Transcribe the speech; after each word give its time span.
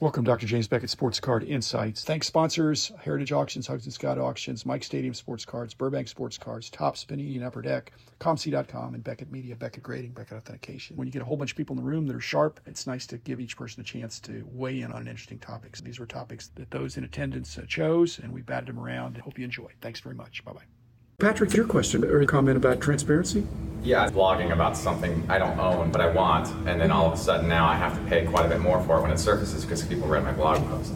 Welcome, 0.00 0.22
Dr. 0.22 0.46
James 0.46 0.68
Beckett, 0.68 0.90
Sports 0.90 1.18
Card 1.18 1.42
Insights. 1.42 2.04
Thanks, 2.04 2.28
sponsors 2.28 2.92
Heritage 3.00 3.32
Auctions, 3.32 3.66
Huggins 3.66 3.86
and 3.86 3.92
Scott 3.92 4.16
Auctions, 4.16 4.64
Mike 4.64 4.84
Stadium 4.84 5.12
Sports 5.12 5.44
Cards, 5.44 5.74
Burbank 5.74 6.06
Sports 6.06 6.38
Cards, 6.38 6.70
Top 6.70 6.96
Spinning 6.96 7.34
and 7.34 7.44
Upper 7.44 7.62
Deck, 7.62 7.92
ComC.com, 8.20 8.94
and 8.94 9.02
Beckett 9.02 9.32
Media, 9.32 9.56
Beckett 9.56 9.82
Grading, 9.82 10.12
Beckett 10.12 10.36
Authentication. 10.36 10.96
When 10.96 11.08
you 11.08 11.12
get 11.12 11.22
a 11.22 11.24
whole 11.24 11.36
bunch 11.36 11.50
of 11.50 11.56
people 11.56 11.76
in 11.76 11.82
the 11.82 11.90
room 11.90 12.06
that 12.06 12.14
are 12.14 12.20
sharp, 12.20 12.60
it's 12.64 12.86
nice 12.86 13.08
to 13.08 13.18
give 13.18 13.40
each 13.40 13.56
person 13.56 13.80
a 13.80 13.84
chance 13.84 14.20
to 14.20 14.46
weigh 14.52 14.82
in 14.82 14.92
on 14.92 15.08
interesting 15.08 15.40
topics. 15.40 15.80
These 15.80 15.98
were 15.98 16.06
topics 16.06 16.46
that 16.54 16.70
those 16.70 16.96
in 16.96 17.02
attendance 17.02 17.58
chose, 17.66 18.20
and 18.20 18.32
we 18.32 18.42
batted 18.42 18.68
them 18.68 18.78
around. 18.78 19.16
Hope 19.16 19.36
you 19.36 19.44
enjoy. 19.44 19.72
Thanks 19.80 19.98
very 19.98 20.14
much. 20.14 20.44
Bye 20.44 20.52
bye. 20.52 20.77
Patrick, 21.20 21.52
your 21.52 21.66
question 21.66 22.04
or 22.04 22.24
comment 22.26 22.56
about 22.56 22.80
transparency? 22.80 23.44
Yeah, 23.82 24.08
blogging 24.08 24.52
about 24.52 24.76
something 24.76 25.26
I 25.28 25.38
don't 25.38 25.58
own 25.58 25.90
but 25.90 26.00
I 26.00 26.10
want, 26.10 26.46
and 26.68 26.80
then 26.80 26.92
all 26.92 27.06
of 27.06 27.12
a 27.12 27.16
sudden 27.16 27.48
now 27.48 27.66
I 27.66 27.74
have 27.74 27.98
to 27.98 28.08
pay 28.08 28.24
quite 28.24 28.46
a 28.46 28.48
bit 28.48 28.60
more 28.60 28.80
for 28.84 28.98
it 28.98 29.02
when 29.02 29.10
it 29.10 29.18
surfaces 29.18 29.64
because 29.64 29.84
people 29.84 30.06
read 30.06 30.22
my 30.22 30.30
blog 30.30 30.64
post. 30.68 30.92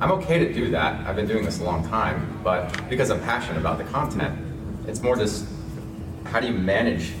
I'm 0.00 0.12
okay 0.12 0.38
to 0.38 0.52
do 0.52 0.70
that. 0.70 1.04
I've 1.04 1.16
been 1.16 1.26
doing 1.26 1.44
this 1.44 1.58
a 1.58 1.64
long 1.64 1.84
time, 1.88 2.38
but 2.44 2.88
because 2.88 3.10
I'm 3.10 3.20
passionate 3.22 3.58
about 3.58 3.78
the 3.78 3.84
content, 3.86 4.38
it's 4.86 5.02
more 5.02 5.16
just 5.16 5.46
how 6.26 6.38
do 6.38 6.46
you 6.46 6.54
manage? 6.54 7.14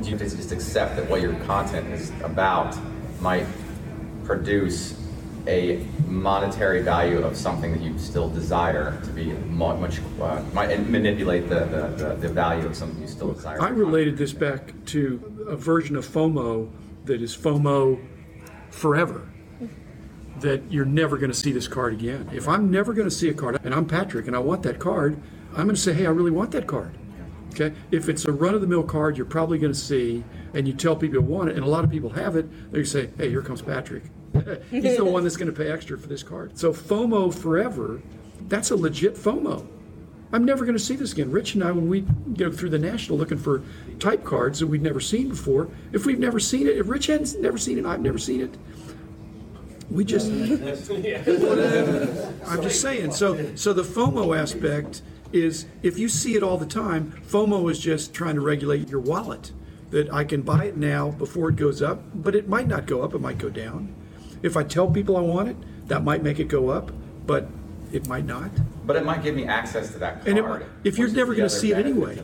Do 0.00 0.08
you 0.08 0.16
just 0.16 0.52
accept 0.52 0.96
that 0.96 1.10
what 1.10 1.20
your 1.20 1.34
content 1.40 1.92
is 1.92 2.12
about 2.22 2.78
might 3.20 3.44
produce 4.24 4.97
a 5.48 5.82
monetary 6.06 6.82
value 6.82 7.22
of 7.22 7.36
something 7.36 7.72
that 7.72 7.80
you 7.80 7.98
still 7.98 8.28
desire 8.28 9.00
to 9.02 9.10
be 9.10 9.32
much, 9.32 10.00
uh, 10.20 10.42
manipulate 10.54 11.48
the, 11.48 11.60
the, 11.96 12.16
the, 12.20 12.28
value 12.28 12.66
of 12.66 12.76
something 12.76 13.00
you 13.00 13.08
still 13.08 13.32
desire. 13.32 13.60
I 13.60 13.70
related 13.70 14.18
this 14.18 14.32
back 14.32 14.74
to 14.86 15.46
a 15.48 15.56
version 15.56 15.96
of 15.96 16.06
FOMO 16.06 16.70
that 17.06 17.22
is 17.22 17.34
FOMO 17.34 17.98
forever. 18.70 19.26
That 20.40 20.70
you're 20.70 20.84
never 20.84 21.16
going 21.16 21.32
to 21.32 21.36
see 21.36 21.50
this 21.50 21.66
card 21.66 21.94
again. 21.94 22.30
If 22.32 22.46
I'm 22.46 22.70
never 22.70 22.92
going 22.92 23.08
to 23.08 23.14
see 23.14 23.28
a 23.28 23.34
card, 23.34 23.58
and 23.64 23.74
I'm 23.74 23.86
Patrick 23.86 24.28
and 24.28 24.36
I 24.36 24.38
want 24.38 24.62
that 24.62 24.78
card, 24.78 25.20
I'm 25.50 25.64
going 25.64 25.74
to 25.74 25.76
say, 25.76 25.94
hey, 25.94 26.06
I 26.06 26.10
really 26.10 26.30
want 26.30 26.52
that 26.52 26.66
card. 26.66 26.96
Okay? 27.54 27.74
If 27.90 28.08
it's 28.08 28.26
a 28.26 28.30
run 28.30 28.54
of 28.54 28.60
the 28.60 28.66
mill 28.66 28.84
card 28.84 29.16
you're 29.16 29.26
probably 29.26 29.58
going 29.58 29.72
to 29.72 29.78
see, 29.78 30.22
and 30.54 30.68
you 30.68 30.74
tell 30.74 30.94
people 30.94 31.16
you 31.16 31.22
want 31.22 31.48
it, 31.48 31.56
and 31.56 31.64
a 31.64 31.68
lot 31.68 31.82
of 31.82 31.90
people 31.90 32.10
have 32.10 32.36
it, 32.36 32.70
they 32.70 32.84
say, 32.84 33.10
hey, 33.16 33.30
here 33.30 33.42
comes 33.42 33.62
Patrick. 33.62 34.04
He's 34.70 34.96
the 34.96 35.04
one 35.04 35.22
that's 35.22 35.36
going 35.36 35.52
to 35.52 35.56
pay 35.56 35.70
extra 35.70 35.98
for 35.98 36.06
this 36.06 36.22
card. 36.22 36.58
So 36.58 36.72
FOMO 36.72 37.34
forever, 37.34 38.02
that's 38.48 38.70
a 38.70 38.76
legit 38.76 39.14
FOMO. 39.14 39.66
I'm 40.32 40.44
never 40.44 40.64
going 40.64 40.76
to 40.76 40.82
see 40.82 40.96
this 40.96 41.12
again. 41.12 41.30
Rich 41.30 41.54
and 41.54 41.64
I, 41.64 41.72
when 41.72 41.88
we 41.88 42.02
go 42.36 42.52
through 42.52 42.70
the 42.70 42.78
national 42.78 43.18
looking 43.18 43.38
for 43.38 43.62
type 43.98 44.24
cards 44.24 44.58
that 44.58 44.66
we've 44.66 44.82
never 44.82 45.00
seen 45.00 45.30
before, 45.30 45.68
if 45.92 46.04
we've 46.04 46.18
never 46.18 46.38
seen 46.38 46.66
it, 46.66 46.76
if 46.76 46.88
Rich 46.88 47.06
has 47.06 47.34
never 47.36 47.56
seen 47.56 47.78
it, 47.78 47.86
I've 47.86 48.02
never 48.02 48.18
seen 48.18 48.42
it. 48.42 48.54
We 49.90 50.04
just, 50.04 50.30
I'm 52.46 52.62
just 52.62 52.82
saying. 52.82 53.12
So, 53.12 53.56
so 53.56 53.72
the 53.72 53.82
FOMO 53.82 54.38
aspect 54.38 55.00
is 55.32 55.64
if 55.82 55.98
you 55.98 56.10
see 56.10 56.36
it 56.36 56.42
all 56.42 56.58
the 56.58 56.66
time, 56.66 57.14
FOMO 57.26 57.70
is 57.70 57.78
just 57.78 58.12
trying 58.12 58.34
to 58.34 58.42
regulate 58.42 58.88
your 58.88 59.00
wallet. 59.00 59.52
That 59.90 60.12
I 60.12 60.24
can 60.24 60.42
buy 60.42 60.66
it 60.66 60.76
now 60.76 61.12
before 61.12 61.48
it 61.48 61.56
goes 61.56 61.80
up, 61.80 62.02
but 62.14 62.34
it 62.34 62.46
might 62.46 62.68
not 62.68 62.84
go 62.84 63.00
up, 63.00 63.14
it 63.14 63.22
might 63.22 63.38
go 63.38 63.48
down. 63.48 63.94
If 64.42 64.56
I 64.56 64.62
tell 64.62 64.90
people 64.90 65.16
I 65.16 65.20
want 65.20 65.48
it, 65.48 65.56
that 65.88 66.04
might 66.04 66.22
make 66.22 66.38
it 66.38 66.48
go 66.48 66.70
up, 66.70 66.92
but 67.26 67.48
it 67.92 68.06
might 68.06 68.26
not. 68.26 68.50
But 68.86 68.96
it 68.96 69.04
might 69.04 69.22
give 69.22 69.34
me 69.34 69.46
access 69.46 69.92
to 69.92 69.98
that 69.98 70.24
card. 70.24 70.28
And 70.28 70.38
it, 70.38 70.66
if 70.84 70.98
you're 70.98 71.10
never 71.10 71.34
going 71.34 71.48
to 71.48 71.54
see 71.54 71.72
it 71.72 71.78
anyway. 71.78 72.22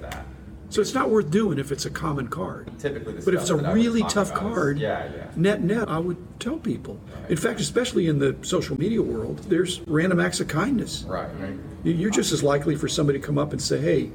So 0.70 0.80
it's 0.80 0.94
not 0.94 1.08
worth 1.08 1.30
doing 1.30 1.60
if 1.60 1.70
it's 1.70 1.86
a 1.86 1.90
common 1.90 2.26
card. 2.26 2.68
Typically, 2.80 3.12
but 3.24 3.32
if 3.34 3.42
it's 3.42 3.50
a 3.50 3.56
really 3.56 4.02
tough 4.04 4.34
card, 4.34 4.78
yeah, 4.78 5.08
yeah. 5.14 5.26
net 5.36 5.62
net, 5.62 5.88
I 5.88 5.98
would 5.98 6.16
tell 6.40 6.56
people. 6.56 6.98
Right. 7.14 7.30
In 7.30 7.36
fact, 7.36 7.60
especially 7.60 8.08
in 8.08 8.18
the 8.18 8.36
social 8.42 8.76
media 8.76 9.00
world, 9.00 9.38
there's 9.48 9.82
random 9.82 10.18
acts 10.18 10.40
of 10.40 10.48
kindness. 10.48 11.04
Right. 11.04 11.28
right. 11.38 11.54
You're 11.84 12.10
just 12.10 12.32
as 12.32 12.42
likely 12.42 12.74
for 12.74 12.88
somebody 12.88 13.20
to 13.20 13.24
come 13.24 13.38
up 13.38 13.52
and 13.52 13.62
say, 13.62 13.80
"Hey, 13.80 14.10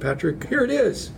Patrick, 0.00 0.42
here 0.48 0.64
it 0.64 0.70
is." 0.72 1.12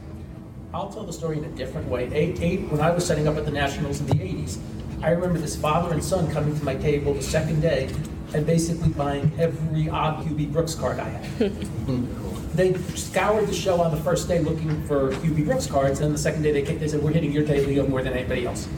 I'll 0.75 0.91
tell 0.91 1.05
the 1.05 1.13
story 1.13 1.39
in 1.39 1.45
a 1.45 1.51
different 1.51 1.89
way. 1.89 2.11
Eight, 2.13 2.41
eight, 2.41 2.71
when 2.71 2.81
I 2.81 2.91
was 2.91 3.07
setting 3.07 3.29
up 3.29 3.37
at 3.37 3.45
the 3.45 3.51
Nationals 3.51 4.01
in 4.01 4.07
the 4.07 4.15
80s, 4.15 4.59
I 5.03 5.11
remember 5.11 5.41
this 5.41 5.57
father 5.57 5.93
and 5.93 6.03
son 6.03 6.31
coming 6.31 6.57
to 6.57 6.65
my 6.65 6.77
table 6.77 7.13
the 7.13 7.23
second 7.23 7.61
day 7.61 7.91
and 8.35 8.47
basically 8.47 8.89
buying 8.91 9.33
every 9.37 9.89
odd 9.89 10.25
Hubie 10.25 10.51
Brooks 10.51 10.77
card 10.77 11.01
I 11.01 11.09
had. 11.09 11.53
they 12.55 12.75
scoured 12.95 13.49
the 13.49 13.53
show 13.53 13.81
on 13.81 13.91
the 13.91 14.01
first 14.01 14.29
day 14.29 14.39
looking 14.39 14.83
for 14.85 15.11
Hubie 15.11 15.45
Brooks 15.45 15.67
cards, 15.67 16.01
and 16.01 16.15
the 16.15 16.19
second 16.19 16.43
day 16.43 16.53
they, 16.53 16.63
came, 16.63 16.79
they 16.79 16.87
said, 16.87 17.03
We're 17.03 17.11
hitting 17.11 17.33
your 17.33 17.45
table, 17.45 17.73
you 17.73 17.81
have 17.81 17.91
more 17.91 18.03
than 18.03 18.13
anybody 18.13 18.47
else. 18.47 18.69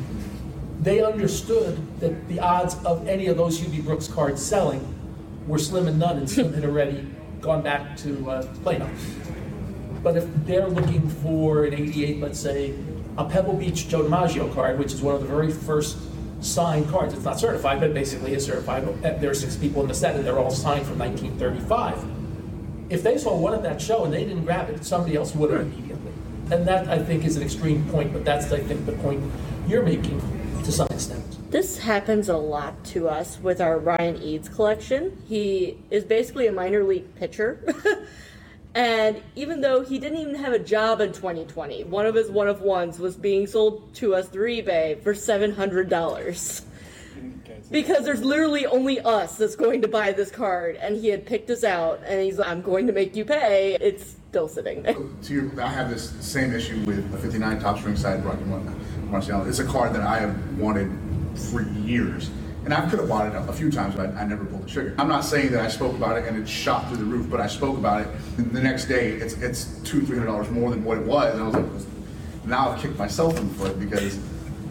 They 0.80 1.02
understood 1.02 2.00
that 2.00 2.26
the 2.28 2.40
odds 2.40 2.76
of 2.84 3.06
any 3.06 3.26
of 3.26 3.36
those 3.36 3.60
Hubie 3.60 3.84
Brooks 3.84 4.08
cards 4.08 4.44
selling 4.44 4.94
were 5.46 5.58
slim 5.58 5.88
and 5.88 5.98
none, 5.98 6.16
and 6.16 6.28
Slim 6.28 6.54
had 6.54 6.64
already 6.64 7.06
gone 7.42 7.62
back 7.62 7.98
to 7.98 8.30
uh, 8.30 8.46
Plano. 8.62 8.88
But 10.02 10.16
if 10.16 10.26
they're 10.46 10.68
looking 10.68 11.06
for 11.08 11.64
an 11.64 11.74
88, 11.74 12.20
let's 12.20 12.40
say, 12.40 12.74
a 13.16 13.24
Pebble 13.24 13.54
Beach 13.54 13.88
Joe 13.88 14.02
DiMaggio 14.02 14.52
card, 14.54 14.78
which 14.78 14.92
is 14.92 15.02
one 15.02 15.14
of 15.14 15.20
the 15.20 15.28
very 15.28 15.52
first 15.52 15.98
signed 16.44 16.88
cards. 16.88 17.14
It's 17.14 17.24
not 17.24 17.40
certified, 17.40 17.80
but 17.80 17.94
basically 17.94 18.34
is 18.34 18.44
certified. 18.44 18.86
There 19.02 19.30
are 19.30 19.34
six 19.34 19.56
people 19.56 19.82
in 19.82 19.88
the 19.88 19.94
set, 19.94 20.14
and 20.14 20.24
they're 20.24 20.38
all 20.38 20.50
signed 20.50 20.86
from 20.86 20.98
1935. 20.98 22.04
If 22.90 23.02
they 23.02 23.16
saw 23.16 23.36
one 23.36 23.54
at 23.54 23.62
that 23.62 23.80
show 23.80 24.04
and 24.04 24.12
they 24.12 24.24
didn't 24.24 24.44
grab 24.44 24.68
it, 24.68 24.84
somebody 24.84 25.16
else 25.16 25.34
would 25.34 25.50
have 25.50 25.62
immediately. 25.62 26.12
And 26.50 26.68
that, 26.68 26.88
I 26.88 26.98
think, 26.98 27.24
is 27.24 27.36
an 27.36 27.42
extreme 27.42 27.88
point, 27.88 28.12
but 28.12 28.24
that's, 28.24 28.52
I 28.52 28.60
think, 28.60 28.84
the 28.84 28.92
point 28.92 29.22
you're 29.66 29.82
making 29.82 30.20
to 30.64 30.70
some 30.70 30.86
extent. 30.90 31.24
This 31.50 31.78
happens 31.78 32.28
a 32.28 32.36
lot 32.36 32.84
to 32.86 33.08
us 33.08 33.38
with 33.38 33.60
our 33.60 33.78
Ryan 33.78 34.16
Eades 34.16 34.48
collection. 34.48 35.22
He 35.26 35.78
is 35.90 36.04
basically 36.04 36.46
a 36.46 36.52
minor 36.52 36.84
league 36.84 37.14
pitcher. 37.14 37.64
And 38.74 39.22
even 39.36 39.60
though 39.60 39.84
he 39.84 39.98
didn't 39.98 40.18
even 40.18 40.34
have 40.34 40.52
a 40.52 40.58
job 40.58 41.00
in 41.00 41.12
2020, 41.12 41.84
one 41.84 42.06
of 42.06 42.16
his 42.16 42.28
one 42.30 42.48
of 42.48 42.60
ones 42.60 42.98
was 42.98 43.14
being 43.14 43.46
sold 43.46 43.94
to 43.94 44.14
us 44.16 44.28
through 44.28 44.48
eBay 44.48 45.00
for 45.00 45.14
$700. 45.14 46.62
Because 47.70 48.04
there's 48.04 48.22
literally 48.22 48.66
only 48.66 49.00
us 49.00 49.38
that's 49.38 49.56
going 49.56 49.80
to 49.82 49.88
buy 49.88 50.12
this 50.12 50.30
card, 50.30 50.76
and 50.76 50.96
he 50.96 51.08
had 51.08 51.24
picked 51.24 51.50
us 51.50 51.64
out, 51.64 52.02
and 52.04 52.20
he's 52.20 52.38
like, 52.38 52.48
I'm 52.48 52.62
going 52.62 52.86
to 52.88 52.92
make 52.92 53.16
you 53.16 53.24
pay. 53.24 53.76
It's 53.80 54.16
still 54.28 54.48
sitting 54.48 54.82
there. 54.82 54.94
To 54.94 55.32
your, 55.32 55.60
I 55.60 55.68
have 55.68 55.88
this 55.88 56.10
same 56.20 56.52
issue 56.52 56.80
with 56.84 57.10
the 57.10 57.18
59 57.18 57.60
Topps 57.60 57.82
Ringside 57.82 58.24
Rocky 58.24 58.44
Marciano. 58.44 59.48
It's 59.48 59.60
a 59.60 59.64
card 59.64 59.94
that 59.94 60.02
I 60.02 60.18
have 60.18 60.58
wanted 60.58 60.90
for 61.50 61.62
years 61.62 62.30
and 62.64 62.72
I 62.72 62.88
could 62.88 62.98
have 62.98 63.08
bought 63.08 63.26
it 63.26 63.34
a 63.36 63.52
few 63.52 63.70
times, 63.70 63.94
but 63.94 64.14
I 64.14 64.24
never 64.24 64.44
pulled 64.44 64.64
the 64.64 64.70
trigger. 64.70 64.94
I'm 64.98 65.08
not 65.08 65.24
saying 65.24 65.52
that 65.52 65.60
I 65.60 65.68
spoke 65.68 65.94
about 65.94 66.16
it 66.16 66.26
and 66.26 66.36
it 66.36 66.48
shot 66.48 66.88
through 66.88 66.96
the 66.96 67.04
roof, 67.04 67.28
but 67.30 67.40
I 67.40 67.46
spoke 67.46 67.76
about 67.76 68.02
it. 68.02 68.08
The 68.36 68.60
next 68.60 68.86
day, 68.86 69.12
it's 69.12 69.34
it's 69.34 69.66
two, 69.84 70.00
three 70.06 70.16
hundred 70.16 70.30
dollars 70.30 70.50
more 70.50 70.70
than 70.70 70.84
what 70.84 70.98
it 70.98 71.04
was, 71.04 71.34
and 71.34 71.42
I 71.42 71.46
was 71.46 71.54
like, 71.56 72.46
now 72.46 72.70
I've 72.70 72.80
kicked 72.80 72.98
myself 72.98 73.38
in 73.38 73.48
the 73.48 73.54
foot 73.54 73.78
because 73.78 74.18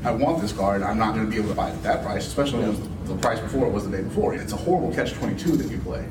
I 0.04 0.12
want 0.12 0.42
this 0.42 0.52
car 0.52 0.76
and 0.76 0.84
I'm 0.84 0.98
not 0.98 1.14
going 1.14 1.26
to 1.26 1.32
be 1.32 1.38
able 1.38 1.50
to 1.50 1.56
buy 1.56 1.70
it 1.70 1.74
at 1.76 1.84
that 1.84 2.04
price, 2.04 2.28
especially 2.28 2.64
when 2.64 3.06
the 3.06 3.16
price 3.16 3.40
before 3.40 3.68
it 3.68 3.72
was 3.72 3.90
the 3.90 3.96
day 3.96 4.04
before. 4.04 4.34
It's 4.34 4.54
a 4.54 4.58
horrible 4.58 4.94
catch-22 4.94 5.58
that 5.58 5.72
you 5.72 5.78
play. 5.80 6.06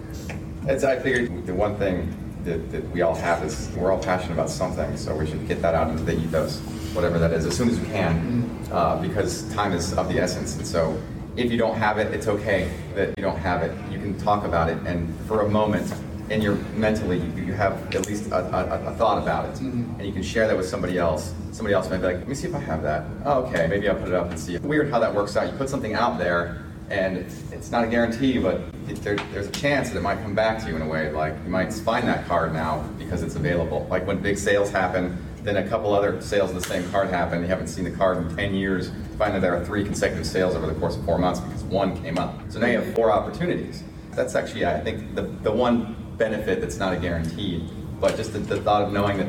As 0.66 0.84
I 0.84 0.98
figured 0.98 1.46
the 1.46 1.54
one 1.54 1.76
thing 1.76 2.14
that, 2.44 2.72
that 2.72 2.88
we 2.90 3.02
all 3.02 3.14
have 3.14 3.44
is 3.44 3.70
we're 3.76 3.92
all 3.92 4.02
passionate 4.02 4.34
about 4.34 4.50
something, 4.50 4.96
so 4.96 5.14
we 5.14 5.26
should 5.26 5.46
get 5.46 5.60
that 5.62 5.74
out 5.74 5.90
into 5.90 6.02
the 6.04 6.16
ethos, 6.16 6.58
whatever 6.94 7.18
that 7.18 7.32
is, 7.32 7.44
as 7.44 7.56
soon 7.56 7.68
as 7.68 7.78
we 7.78 7.86
can, 7.86 8.14
mm-hmm. 8.14 8.72
uh, 8.72 8.96
because 8.96 9.52
time 9.52 9.72
is 9.72 9.92
of 9.94 10.08
the 10.08 10.18
essence, 10.18 10.56
and 10.56 10.66
so 10.66 10.98
if 11.36 11.50
you 11.50 11.56
don't 11.56 11.76
have 11.76 11.98
it, 11.98 12.12
it's 12.12 12.28
okay 12.28 12.70
that 12.94 13.14
you 13.16 13.22
don't 13.22 13.38
have 13.38 13.62
it. 13.62 13.72
You 13.90 13.98
can 13.98 14.18
talk 14.18 14.44
about 14.44 14.68
it, 14.68 14.78
and 14.86 15.14
for 15.26 15.42
a 15.42 15.48
moment, 15.48 15.92
and 16.30 16.42
you're 16.42 16.56
mentally, 16.76 17.18
you, 17.18 17.44
you 17.44 17.52
have 17.52 17.94
at 17.94 18.06
least 18.06 18.30
a, 18.30 18.36
a, 18.36 18.92
a 18.92 18.94
thought 18.94 19.22
about 19.22 19.46
it, 19.46 19.54
mm-hmm. 19.54 19.94
and 19.98 20.06
you 20.06 20.12
can 20.12 20.22
share 20.22 20.46
that 20.46 20.56
with 20.56 20.66
somebody 20.66 20.98
else. 20.98 21.34
Somebody 21.52 21.74
else 21.74 21.90
might 21.90 21.98
be 21.98 22.04
like, 22.04 22.16
let 22.18 22.28
me 22.28 22.34
see 22.34 22.48
if 22.48 22.54
I 22.54 22.60
have 22.60 22.82
that. 22.82 23.06
Oh, 23.24 23.44
okay, 23.44 23.66
maybe 23.66 23.88
I'll 23.88 23.96
put 23.96 24.08
it 24.08 24.14
up 24.14 24.30
and 24.30 24.38
see. 24.38 24.56
Weird 24.58 24.90
how 24.90 24.98
that 24.98 25.14
works 25.14 25.36
out. 25.36 25.50
You 25.50 25.56
put 25.58 25.68
something 25.68 25.94
out 25.94 26.18
there, 26.18 26.64
and 26.90 27.16
it's 27.16 27.70
not 27.70 27.84
a 27.84 27.86
guarantee, 27.86 28.38
but 28.38 28.60
it, 28.88 28.96
there, 29.02 29.16
there's 29.32 29.48
a 29.48 29.52
chance 29.52 29.90
that 29.90 29.96
it 29.96 30.02
might 30.02 30.20
come 30.22 30.34
back 30.34 30.62
to 30.62 30.68
you 30.68 30.76
in 30.76 30.82
a 30.82 30.88
way. 30.88 31.10
Like 31.10 31.34
you 31.44 31.50
might 31.50 31.72
find 31.72 32.06
that 32.08 32.26
card 32.26 32.52
now 32.52 32.82
because 32.98 33.22
it's 33.22 33.36
available. 33.36 33.86
Like 33.90 34.06
when 34.06 34.18
big 34.18 34.36
sales 34.36 34.70
happen, 34.70 35.16
then 35.42 35.56
a 35.56 35.68
couple 35.68 35.92
other 35.92 36.20
sales 36.20 36.50
of 36.50 36.56
the 36.56 36.68
same 36.68 36.88
card 36.90 37.10
happen. 37.10 37.40
You 37.42 37.48
haven't 37.48 37.68
seen 37.68 37.84
the 37.84 37.90
card 37.90 38.18
in 38.18 38.36
10 38.36 38.54
years. 38.54 38.90
Finally, 39.18 39.40
there 39.40 39.56
are 39.56 39.64
three 39.64 39.84
consecutive 39.84 40.26
sales 40.26 40.54
over 40.54 40.66
the 40.66 40.74
course 40.74 40.96
of 40.96 41.04
four 41.04 41.18
months 41.18 41.40
because 41.40 41.62
one 41.64 42.00
came 42.02 42.18
up. 42.18 42.34
So 42.48 42.60
now 42.60 42.66
you 42.68 42.80
have 42.80 42.94
four 42.94 43.10
opportunities. 43.10 43.82
That's 44.12 44.34
actually, 44.34 44.66
I 44.66 44.80
think, 44.80 45.14
the, 45.14 45.22
the 45.22 45.52
one 45.52 45.96
benefit 46.16 46.60
that's 46.60 46.78
not 46.78 46.92
a 46.92 46.96
guarantee. 46.96 47.68
But 48.00 48.16
just 48.16 48.32
the, 48.32 48.38
the 48.38 48.60
thought 48.60 48.82
of 48.82 48.92
knowing 48.92 49.18
that 49.18 49.28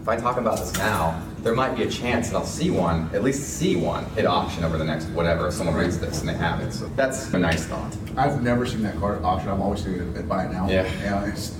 if 0.00 0.08
I 0.08 0.16
talk 0.16 0.36
about 0.36 0.58
this 0.58 0.72
now, 0.74 1.22
there 1.38 1.54
might 1.54 1.76
be 1.76 1.82
a 1.82 1.90
chance 1.90 2.30
that 2.30 2.36
I'll 2.36 2.44
see 2.44 2.70
one, 2.70 3.10
at 3.12 3.22
least 3.22 3.42
see 3.58 3.76
one, 3.76 4.04
hit 4.10 4.24
auction 4.24 4.64
over 4.64 4.78
the 4.78 4.84
next 4.84 5.06
whatever. 5.08 5.48
If 5.48 5.54
someone 5.54 5.76
reads 5.76 5.98
this 5.98 6.20
and 6.20 6.28
they 6.28 6.34
have 6.34 6.60
it. 6.60 6.72
So 6.72 6.86
that's 6.96 7.32
a 7.34 7.38
nice 7.38 7.66
thought. 7.66 7.94
I've 8.16 8.42
never 8.42 8.64
seen 8.66 8.82
that 8.82 8.98
card 8.98 9.18
at 9.18 9.24
auction. 9.24 9.50
I've 9.50 9.60
always 9.60 9.84
seen 9.84 9.94
it 9.94 10.16
at 10.16 10.28
buy 10.28 10.44
it 10.46 10.52
now. 10.52 10.68
Yeah. 10.68 10.90
Yeah, 11.02 11.26
it's 11.26 11.54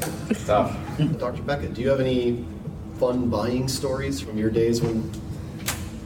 tough. 0.47 0.77
Dr. 1.19 1.43
Beckett, 1.43 1.75
do 1.75 1.83
you 1.83 1.89
have 1.89 2.01
any 2.01 2.45
fun 3.05 3.29
buying 3.29 3.69
stories 3.69 4.19
from 4.19 4.39
your 4.39 4.49
days 4.49 4.81
when 4.81 5.11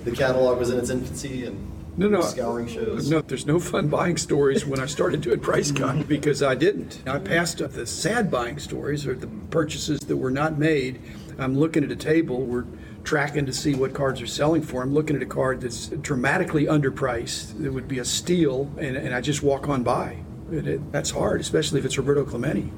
the 0.04 0.10
catalog 0.10 0.58
was 0.58 0.70
in 0.70 0.80
its 0.80 0.90
infancy 0.90 1.44
and 1.44 1.56
No, 1.96 2.08
no. 2.08 2.22
scouring 2.22 2.66
shows? 2.66 3.08
No, 3.08 3.20
there's 3.20 3.46
no 3.46 3.60
fun 3.60 3.86
buying 3.86 4.16
stories 4.16 4.66
when 4.66 4.80
I 4.80 4.86
started 4.86 5.20
doing 5.20 5.38
price 5.38 5.70
cut 5.70 5.94
mm-hmm. 5.94 6.08
because 6.08 6.42
I 6.42 6.56
didn't. 6.56 7.00
I 7.06 7.20
passed 7.20 7.62
up 7.62 7.70
the 7.70 7.86
sad 7.86 8.32
buying 8.32 8.58
stories 8.58 9.06
or 9.06 9.14
the 9.14 9.28
purchases 9.50 10.00
that 10.00 10.16
were 10.16 10.32
not 10.32 10.58
made. 10.58 11.00
I'm 11.38 11.56
looking 11.56 11.84
at 11.84 11.92
a 11.92 11.96
table, 11.96 12.42
we're 12.42 12.66
tracking 13.04 13.46
to 13.46 13.52
see 13.52 13.76
what 13.76 13.94
cards 13.94 14.20
are 14.20 14.26
selling 14.26 14.62
for. 14.62 14.82
I'm 14.82 14.92
looking 14.92 15.14
at 15.14 15.22
a 15.22 15.26
card 15.26 15.60
that's 15.60 15.86
dramatically 15.86 16.64
underpriced. 16.64 17.64
It 17.64 17.70
would 17.70 17.86
be 17.86 18.00
a 18.00 18.04
steal, 18.04 18.72
and, 18.76 18.96
and 18.96 19.14
I 19.14 19.20
just 19.20 19.44
walk 19.44 19.68
on 19.68 19.84
by. 19.84 20.16
And 20.50 20.66
it, 20.66 20.92
that's 20.92 21.10
hard, 21.10 21.40
especially 21.40 21.78
if 21.78 21.84
it's 21.86 21.96
Roberto 21.96 22.24
Clemente. 22.24 22.72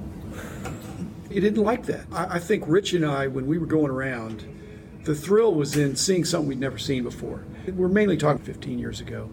He 1.31 1.41
didn't 1.41 1.63
like 1.63 1.87
that. 1.87 2.07
I, 2.13 2.37
I 2.37 2.39
think 2.39 2.65
Rich 2.67 2.93
and 2.93 3.05
I, 3.07 3.27
when 3.29 3.47
we 3.47 3.59
were 3.59 3.67
going 3.67 3.91
around, 3.91 4.45
the 5.05 5.15
thrill 5.15 5.55
was 5.55 5.77
in 5.77 5.97
seeing 5.97 6.25
something 6.25 6.49
we'd 6.49 6.61
never 6.61 6.79
seen 6.79 7.05
before. 7.05 7.45
We're 7.73 7.89
mainly 7.89 8.17
talking 8.17 8.43
15 8.43 8.79
years 8.79 9.01
ago. 9.01 9.31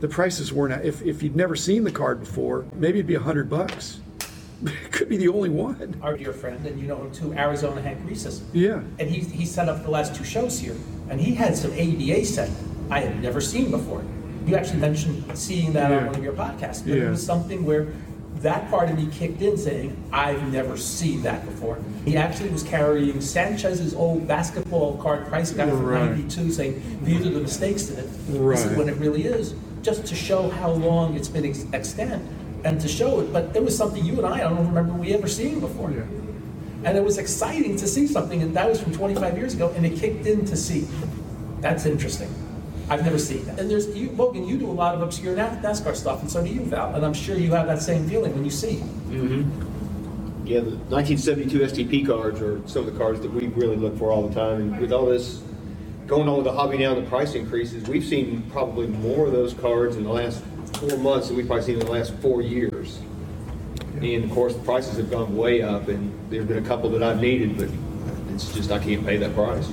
The 0.00 0.08
prices 0.08 0.52
weren't. 0.52 0.84
If, 0.84 1.02
if 1.02 1.22
you'd 1.22 1.36
never 1.36 1.56
seen 1.56 1.84
the 1.84 1.92
card 1.92 2.20
before, 2.20 2.66
maybe 2.74 2.98
it'd 2.98 3.06
be 3.06 3.14
a 3.14 3.20
hundred 3.20 3.48
bucks. 3.48 4.00
It 4.62 4.72
could 4.92 5.08
be 5.08 5.16
the 5.16 5.28
only 5.28 5.48
one. 5.48 5.98
Our 6.02 6.16
dear 6.16 6.32
friend, 6.32 6.64
and 6.66 6.78
you 6.80 6.86
know 6.86 6.96
him 6.96 7.12
too, 7.12 7.32
Arizona 7.34 7.80
Hank 7.80 8.00
Reeses. 8.06 8.42
Yeah. 8.52 8.82
And 8.98 9.08
he, 9.08 9.20
he 9.20 9.46
set 9.46 9.68
up 9.68 9.82
the 9.84 9.90
last 9.90 10.14
two 10.14 10.24
shows 10.24 10.58
here, 10.58 10.74
and 11.08 11.20
he 11.20 11.34
had 11.34 11.56
some 11.56 11.72
ADA 11.72 12.24
set 12.26 12.50
I 12.90 13.00
had 13.00 13.22
never 13.22 13.40
seen 13.40 13.70
before. 13.70 14.04
You 14.46 14.54
actually 14.56 14.80
mentioned 14.80 15.24
seeing 15.36 15.72
that 15.72 15.90
on 15.90 16.06
one 16.06 16.14
of 16.14 16.22
your 16.22 16.32
podcasts, 16.34 16.84
but 16.84 16.94
Yeah. 16.94 17.06
it 17.06 17.10
was 17.10 17.24
something 17.24 17.64
where 17.64 17.88
that 18.42 18.68
part 18.70 18.90
of 18.90 18.96
me 18.96 19.08
kicked 19.10 19.40
in 19.42 19.56
saying, 19.56 19.96
I've 20.12 20.52
never 20.52 20.76
seen 20.76 21.22
that 21.22 21.44
before. 21.44 21.78
He 22.04 22.16
actually 22.16 22.50
was 22.50 22.62
carrying 22.62 23.20
Sanchez's 23.20 23.94
old 23.94 24.28
basketball 24.28 24.96
card 24.98 25.26
price 25.26 25.50
guide 25.52 25.70
from 25.70 25.84
Right. 25.86 26.10
92 26.10 26.52
saying, 26.52 26.98
these 27.02 27.26
are 27.26 27.30
the 27.30 27.40
mistakes 27.40 27.88
in 27.90 27.98
it. 27.98 28.08
This 28.28 28.60
is 28.64 28.66
Right. 28.66 28.76
when 28.78 28.88
it 28.88 28.96
really 28.98 29.24
is, 29.24 29.54
just 29.82 30.04
to 30.06 30.14
show 30.14 30.48
how 30.50 30.70
long 30.70 31.14
it's 31.16 31.28
been 31.28 31.44
ex- 31.46 31.64
extant 31.72 32.22
and 32.64 32.80
to 32.80 32.88
show 32.88 33.20
it. 33.20 33.32
But 33.32 33.52
there 33.52 33.62
was 33.62 33.76
something 33.76 34.04
you 34.04 34.16
and 34.18 34.26
I, 34.26 34.36
I 34.38 34.40
don't 34.54 34.66
remember 34.66 34.92
we 34.94 35.14
ever 35.14 35.28
seen 35.28 35.60
before. 35.60 35.90
Yeah. 35.90 36.02
And 36.84 36.96
it 36.96 37.02
was 37.04 37.18
exciting 37.18 37.76
to 37.76 37.86
see 37.86 38.06
something, 38.06 38.42
and 38.42 38.54
that 38.54 38.68
was 38.68 38.80
from 38.80 38.92
25 38.92 39.36
years 39.38 39.54
ago, 39.54 39.72
and 39.76 39.84
it 39.86 39.96
kicked 39.98 40.26
in 40.26 40.44
to 40.46 40.56
see. 40.56 40.86
That's 41.60 41.86
interesting. 41.86 42.28
I've 42.88 43.04
never 43.04 43.18
seen 43.18 43.44
that. 43.46 43.58
And 43.58 43.68
there's, 43.68 43.88
you, 43.96 44.10
Logan, 44.12 44.46
you 44.46 44.58
do 44.58 44.70
a 44.70 44.72
lot 44.72 44.94
of 44.94 45.02
obscure 45.02 45.34
NASCAR 45.36 45.96
stuff, 45.96 46.20
and 46.20 46.30
so 46.30 46.42
do 46.44 46.48
you, 46.48 46.60
Val. 46.60 46.94
And 46.94 47.04
I'm 47.04 47.14
sure 47.14 47.36
you 47.36 47.52
have 47.52 47.66
that 47.66 47.82
same 47.82 48.08
feeling 48.08 48.32
when 48.32 48.44
you 48.44 48.50
see. 48.50 48.76
Mm-hmm. 48.76 50.46
Yeah, 50.46 50.60
the 50.60 50.76
1972 50.76 51.58
STP 51.58 52.06
cards 52.06 52.40
are 52.40 52.60
some 52.68 52.86
of 52.86 52.92
the 52.92 52.98
cards 52.98 53.20
that 53.22 53.32
we 53.32 53.48
really 53.48 53.76
look 53.76 53.98
for 53.98 54.12
all 54.12 54.28
the 54.28 54.34
time. 54.34 54.60
And 54.60 54.80
with 54.80 54.92
all 54.92 55.06
this 55.06 55.42
going 56.06 56.28
on 56.28 56.36
with 56.36 56.44
the 56.44 56.52
hobby 56.52 56.78
now 56.78 56.94
and 56.94 57.04
the 57.04 57.10
price 57.10 57.34
increases, 57.34 57.88
we've 57.88 58.04
seen 58.04 58.48
probably 58.52 58.86
more 58.86 59.26
of 59.26 59.32
those 59.32 59.52
cards 59.54 59.96
in 59.96 60.04
the 60.04 60.12
last 60.12 60.44
four 60.74 60.96
months 60.98 61.26
than 61.26 61.36
we've 61.36 61.48
probably 61.48 61.64
seen 61.64 61.80
in 61.80 61.86
the 61.86 61.90
last 61.90 62.14
four 62.16 62.42
years. 62.42 63.00
And 64.00 64.24
of 64.24 64.30
course, 64.30 64.54
the 64.54 64.62
prices 64.62 64.98
have 64.98 65.10
gone 65.10 65.34
way 65.34 65.62
up, 65.62 65.88
and 65.88 66.12
there's 66.30 66.46
been 66.46 66.64
a 66.64 66.68
couple 66.68 66.90
that 66.90 67.02
I've 67.02 67.20
needed, 67.20 67.56
but 67.56 67.68
it's 68.32 68.54
just 68.54 68.70
I 68.70 68.78
can't 68.78 69.04
pay 69.04 69.16
that 69.16 69.34
price. 69.34 69.68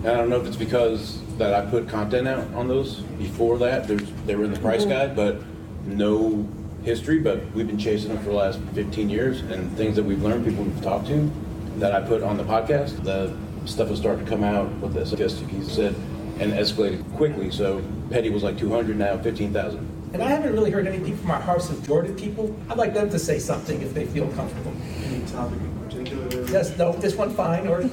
I 0.00 0.14
don't 0.14 0.30
know 0.30 0.40
if 0.40 0.46
it's 0.46 0.56
because 0.56 1.21
that 1.42 1.54
I 1.54 1.68
put 1.68 1.88
content 1.88 2.28
out 2.28 2.52
on 2.54 2.68
those 2.68 3.00
before 3.18 3.58
that. 3.58 3.88
There's, 3.88 4.08
they 4.26 4.36
were 4.36 4.44
in 4.44 4.52
the 4.52 4.60
price 4.60 4.82
mm-hmm. 4.82 4.90
guide, 4.90 5.16
but 5.16 5.40
no 5.84 6.46
history. 6.84 7.18
But 7.18 7.50
we've 7.52 7.66
been 7.66 7.78
chasing 7.78 8.14
them 8.14 8.18
for 8.18 8.30
the 8.30 8.36
last 8.36 8.60
15 8.74 9.10
years, 9.10 9.40
and 9.40 9.76
things 9.76 9.96
that 9.96 10.04
we've 10.04 10.22
learned, 10.22 10.44
people 10.44 10.64
we've 10.64 10.82
talked 10.82 11.08
to, 11.08 11.30
that 11.76 11.92
I 11.92 12.00
put 12.00 12.22
on 12.22 12.36
the 12.36 12.44
podcast. 12.44 13.02
The 13.02 13.36
stuff 13.64 13.90
was 13.90 13.98
starting 13.98 14.24
to 14.24 14.30
come 14.30 14.44
out. 14.44 14.70
with 14.80 14.94
this, 14.94 15.12
I 15.12 15.16
guess 15.16 15.38
he 15.38 15.62
said, 15.64 15.94
and 16.38 16.52
escalated 16.52 17.04
quickly. 17.16 17.50
So 17.50 17.82
Petty 18.10 18.30
was 18.30 18.42
like 18.42 18.58
200, 18.58 18.96
now 18.96 19.18
15,000. 19.18 19.88
And 20.12 20.22
I 20.22 20.28
haven't 20.28 20.52
really 20.52 20.70
heard 20.70 20.86
anything 20.86 21.16
from 21.16 21.30
our 21.30 21.40
House 21.40 21.70
of 21.70 21.84
Jordan 21.86 22.14
people. 22.14 22.54
I'd 22.68 22.76
like 22.76 22.92
them 22.92 23.08
to 23.10 23.18
say 23.18 23.38
something 23.38 23.80
if 23.80 23.94
they 23.94 24.04
feel 24.04 24.28
comfortable. 24.32 24.72
Any 25.04 25.24
topic 25.26 25.58
in 25.58 25.78
particular? 25.80 26.50
Yes, 26.50 26.76
no, 26.76 26.92
this 26.92 27.16
one 27.16 27.30
fine, 27.30 27.66
or 27.66 27.88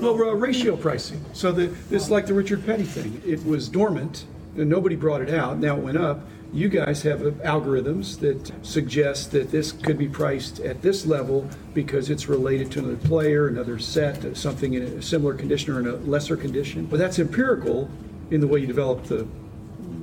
Well, 0.00 0.14
uh, 0.14 0.32
ratio 0.34 0.76
pricing. 0.76 1.24
So 1.32 1.52
the, 1.52 1.66
this 1.88 2.10
like 2.10 2.26
the 2.26 2.34
Richard 2.34 2.64
Petty 2.64 2.84
thing. 2.84 3.22
It 3.24 3.44
was 3.44 3.68
dormant, 3.68 4.24
and 4.56 4.68
nobody 4.68 4.96
brought 4.96 5.22
it 5.22 5.32
out. 5.32 5.58
Now 5.58 5.76
it 5.76 5.82
went 5.82 5.98
up. 5.98 6.20
You 6.52 6.68
guys 6.68 7.02
have 7.02 7.22
uh, 7.22 7.30
algorithms 7.44 8.18
that 8.20 8.52
suggest 8.64 9.32
that 9.32 9.50
this 9.50 9.72
could 9.72 9.98
be 9.98 10.08
priced 10.08 10.60
at 10.60 10.80
this 10.80 11.04
level 11.04 11.48
because 11.74 12.08
it's 12.08 12.28
related 12.28 12.70
to 12.72 12.78
another 12.78 12.96
player, 12.96 13.48
another 13.48 13.78
set, 13.78 14.36
something 14.36 14.74
in 14.74 14.82
a 14.82 15.02
similar 15.02 15.34
condition 15.34 15.74
or 15.74 15.80
in 15.80 15.86
a 15.88 15.96
lesser 16.08 16.36
condition. 16.36 16.86
But 16.86 16.98
that's 16.98 17.18
empirical 17.18 17.90
in 18.30 18.40
the 18.40 18.46
way 18.46 18.60
you 18.60 18.66
develop 18.66 19.04
the 19.04 19.26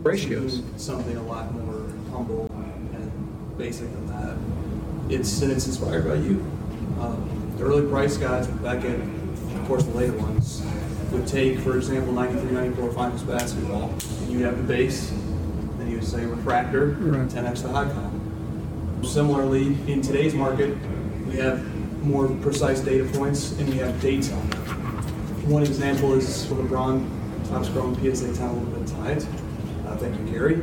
ratios. 0.03 0.61
Something 0.77 1.17
a 1.17 1.23
lot 1.23 1.51
more 1.53 1.87
humble 2.11 2.51
and 2.51 3.57
basic 3.57 3.91
than 3.91 4.07
that. 4.07 5.13
It's 5.13 5.41
and 5.41 5.51
it's 5.51 5.65
inspired 5.65 6.07
by 6.07 6.15
you. 6.15 6.45
Um, 6.99 7.53
the 7.57 7.63
early 7.63 7.87
price 7.89 8.17
guides 8.17 8.47
back 8.47 8.83
in, 8.83 9.22
course, 9.73 9.85
the 9.85 9.97
later 9.97 10.17
ones 10.19 10.63
would 11.11 11.25
take, 11.25 11.57
for 11.57 11.77
example, 11.77 12.13
93, 12.13 12.51
94 12.51 12.91
finals 12.93 13.23
basketball, 13.23 13.89
and 13.89 14.31
you'd 14.31 14.43
have 14.43 14.55
the 14.55 14.63
base, 14.63 15.09
then 15.79 15.89
you 15.89 15.95
would 15.95 16.05
say 16.05 16.23
refractor, 16.25 16.89
Right. 16.99 17.27
10x 17.27 17.63
the 17.63 17.69
high 17.69 17.89
con. 17.89 19.01
Similarly, 19.03 19.75
in 19.91 20.03
today's 20.03 20.35
market, 20.35 20.77
we 21.27 21.37
have 21.37 21.65
more 22.05 22.27
precise 22.27 22.81
data 22.81 23.03
points 23.17 23.57
and 23.57 23.67
we 23.67 23.77
have 23.77 23.99
dates 23.99 24.31
on 24.31 24.47
them. 24.51 24.59
One 25.49 25.63
example 25.63 26.13
is 26.13 26.45
for 26.45 26.53
LeBron 26.53 27.49
top 27.49 27.65
scoring 27.65 27.95
PSA 27.95 28.35
10 28.35 28.47
a 28.47 28.53
little 28.53 28.79
bit 28.79 28.87
tight. 28.87 29.27
Uh, 29.87 29.97
thank 29.97 30.19
you, 30.19 30.31
Gary, 30.31 30.55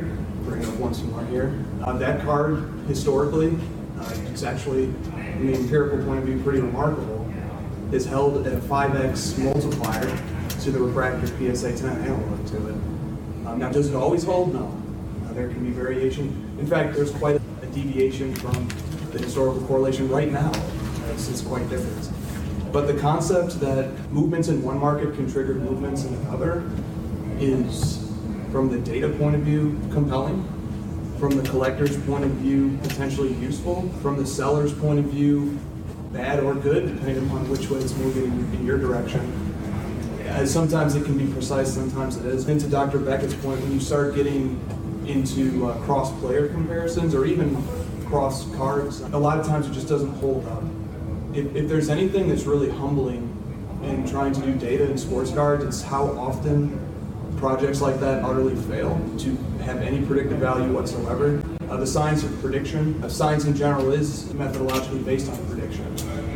bringing 0.45 0.69
up 0.69 0.75
once 0.75 1.03
more 1.03 1.25
here. 1.25 1.53
Uh, 1.83 1.97
that 1.97 2.21
card, 2.21 2.63
historically, 2.87 3.57
uh, 3.99 4.13
it's 4.31 4.43
actually, 4.43 4.85
from 5.33 5.47
the 5.47 5.53
empirical 5.53 6.01
point 6.05 6.19
of 6.19 6.25
view, 6.25 6.41
pretty 6.43 6.61
remarkable. 6.61 7.20
Is 7.91 8.05
held 8.05 8.47
at 8.47 8.53
a 8.53 8.55
5x 8.55 9.37
multiplier 9.39 10.17
to 10.61 10.71
the 10.71 10.79
refractor 10.79 11.27
PSA 11.27 11.75
10 11.75 11.89
analog 12.03 12.47
to 12.47 12.69
it. 12.69 12.75
Um, 13.45 13.59
now, 13.59 13.69
does 13.69 13.89
it 13.89 13.95
always 13.95 14.23
hold? 14.23 14.53
No. 14.53 14.81
Uh, 15.25 15.33
there 15.33 15.49
can 15.49 15.61
be 15.61 15.71
variation. 15.71 16.27
In 16.57 16.65
fact, 16.65 16.95
there's 16.95 17.11
quite 17.11 17.35
a 17.35 17.65
deviation 17.65 18.33
from 18.35 18.69
the 19.11 19.19
historical 19.19 19.61
correlation 19.67 20.07
right 20.07 20.31
now. 20.31 20.51
This 21.07 21.27
is 21.27 21.41
quite 21.41 21.67
different. 21.69 22.09
But 22.71 22.87
the 22.87 22.97
concept 22.97 23.59
that 23.59 23.89
movements 24.09 24.47
in 24.47 24.63
one 24.63 24.79
market 24.79 25.13
can 25.15 25.29
trigger 25.29 25.55
movements 25.55 26.05
in 26.05 26.13
another 26.13 26.63
is, 27.39 28.09
from 28.53 28.69
the 28.69 28.79
data 28.79 29.09
point 29.09 29.35
of 29.35 29.41
view, 29.41 29.77
compelling. 29.91 30.47
From 31.19 31.31
the 31.31 31.43
collector's 31.49 31.97
point 32.05 32.23
of 32.23 32.31
view, 32.31 32.77
potentially 32.83 33.33
useful. 33.33 33.89
From 34.01 34.15
the 34.15 34.25
seller's 34.25 34.73
point 34.73 34.99
of 34.99 35.05
view, 35.05 35.59
bad 36.11 36.43
or 36.43 36.53
good, 36.53 36.87
depending 36.87 37.25
upon 37.25 37.49
which 37.49 37.69
way 37.69 37.79
it's 37.79 37.95
moving 37.95 38.31
in 38.53 38.65
your 38.65 38.77
direction. 38.77 39.19
Uh, 40.27 40.45
sometimes 40.45 40.95
it 40.95 41.03
can 41.03 41.17
be 41.17 41.31
precise, 41.31 41.73
sometimes 41.73 42.17
it 42.17 42.25
is. 42.25 42.47
And 42.47 42.59
to 42.61 42.67
Dr. 42.67 42.99
Beckett's 42.99 43.33
point, 43.35 43.61
when 43.61 43.71
you 43.71 43.79
start 43.79 44.15
getting 44.15 44.59
into 45.05 45.67
uh, 45.67 45.77
cross-player 45.85 46.47
comparisons 46.49 47.15
or 47.15 47.25
even 47.25 47.61
cross 48.05 48.49
cards, 48.55 49.01
a 49.01 49.17
lot 49.17 49.39
of 49.39 49.45
times 49.45 49.67
it 49.67 49.73
just 49.73 49.87
doesn't 49.87 50.13
hold 50.15 50.45
up. 50.47 50.63
If, 51.33 51.55
if 51.55 51.67
there's 51.67 51.89
anything 51.89 52.29
that's 52.29 52.43
really 52.43 52.69
humbling 52.69 53.27
in 53.83 54.07
trying 54.07 54.33
to 54.33 54.41
do 54.41 54.53
data 54.53 54.89
in 54.89 54.97
sports 54.97 55.31
cards, 55.31 55.63
it's 55.63 55.81
how 55.81 56.05
often 56.17 56.79
projects 57.37 57.81
like 57.81 57.99
that 57.99 58.23
utterly 58.23 58.55
fail 58.55 58.99
to 59.17 59.35
have 59.63 59.77
any 59.77 60.05
predictive 60.05 60.37
value 60.37 60.71
whatsoever. 60.71 61.41
Uh, 61.71 61.77
the 61.77 61.87
science 61.87 62.21
of 62.21 62.41
prediction, 62.41 63.01
uh, 63.01 63.07
science 63.07 63.45
in 63.45 63.55
general 63.55 63.93
is 63.93 64.25
methodologically 64.33 65.05
based 65.05 65.31
on 65.31 65.45
prediction. 65.47 65.85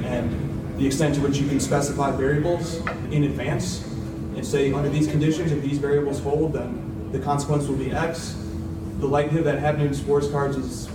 And 0.05 0.77
the 0.77 0.87
extent 0.87 1.13
to 1.15 1.21
which 1.21 1.37
you 1.39 1.45
can 1.49 1.59
specify 1.59 2.11
variables 2.11 2.77
in 3.11 3.25
advance 3.25 3.83
and 3.83 4.47
say, 4.47 4.71
under 4.71 4.87
these 4.87 5.09
conditions, 5.09 5.51
if 5.51 5.61
these 5.61 5.77
variables 5.77 6.21
hold, 6.21 6.53
then 6.53 7.09
the 7.11 7.19
consequence 7.19 7.67
will 7.67 7.75
be 7.75 7.91
X. 7.91 8.41
The 8.99 9.07
likelihood 9.07 9.39
of 9.39 9.45
that 9.45 9.59
happening 9.59 9.87
in 9.87 9.93
sports 9.93 10.29
cards 10.29 10.55
is 10.55 10.87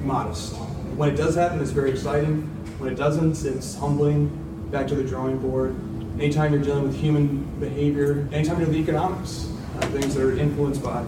modest. 0.00 0.54
When 0.96 1.08
it 1.08 1.14
does 1.16 1.36
happen, 1.36 1.60
it's 1.60 1.70
very 1.70 1.92
exciting. 1.92 2.42
When 2.80 2.92
it 2.92 2.96
doesn't, 2.96 3.44
it's 3.44 3.76
humbling. 3.76 4.26
Back 4.72 4.88
to 4.88 4.96
the 4.96 5.04
drawing 5.04 5.38
board. 5.38 5.76
Anytime 6.18 6.52
you're 6.52 6.64
dealing 6.64 6.82
with 6.82 6.96
human 6.96 7.44
behavior, 7.60 8.28
anytime 8.32 8.58
you're 8.58 8.66
dealing 8.66 8.80
with 8.80 8.88
economics, 8.88 9.52
uh, 9.76 9.86
things 9.86 10.16
that 10.16 10.24
are 10.24 10.36
influenced 10.36 10.82
by 10.82 11.04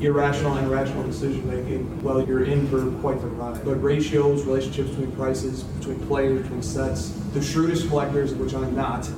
irrational 0.00 0.56
and 0.56 0.70
rational 0.70 1.02
decision 1.04 1.46
making, 1.48 2.02
well, 2.02 2.26
you're 2.26 2.44
in 2.44 2.66
for 2.68 2.90
quite 3.00 3.20
the 3.20 3.26
ride. 3.26 3.64
But 3.64 3.82
ratios, 3.82 4.44
relationships 4.44 4.90
between 4.90 5.12
prices, 5.12 5.62
between 5.62 6.00
players, 6.06 6.42
between 6.42 6.62
sets, 6.62 7.10
the 7.32 7.42
shrewdest 7.42 7.88
collectors, 7.88 8.34
which 8.34 8.54
I'm 8.54 8.74
not, 8.74 9.08